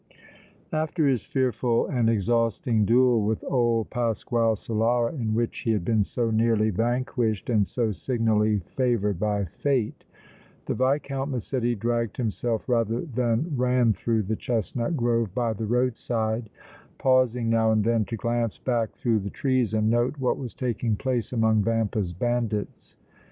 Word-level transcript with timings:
After 0.73 1.07
his 1.07 1.23
fearful 1.23 1.85
and 1.85 2.09
exhausting 2.09 2.85
duel 2.85 3.23
with 3.23 3.43
old 3.43 3.91
Pasquale 3.91 4.55
Solara 4.55 5.11
in 5.13 5.35
which 5.35 5.59
he 5.59 5.73
had 5.73 5.85
been 5.85 6.03
so 6.03 6.31
nearly 6.31 6.71
vanquished 6.71 7.51
and 7.51 7.67
so 7.67 7.91
signally 7.91 8.61
favored 8.65 9.19
by 9.19 9.45
Fate, 9.45 10.03
the 10.65 10.73
Viscount 10.73 11.29
Massetti 11.29 11.75
dragged 11.75 12.17
himself 12.17 12.67
rather 12.67 13.01
than 13.01 13.53
ran 13.55 13.93
through 13.93 14.23
the 14.23 14.35
chestnut 14.35 14.97
grove 14.97 15.35
by 15.35 15.53
the 15.53 15.67
roadside, 15.67 16.49
pausing 16.97 17.47
now 17.51 17.71
and 17.71 17.83
then 17.83 18.03
to 18.05 18.17
glance 18.17 18.57
back 18.57 18.93
through 18.95 19.19
the 19.19 19.29
trees 19.29 19.71
and 19.75 19.87
note 19.91 20.17
what 20.17 20.39
was 20.39 20.55
taking 20.55 20.95
place 20.95 21.31
among 21.31 21.61
Vampa's 21.61 22.11
bandits. 22.11 22.95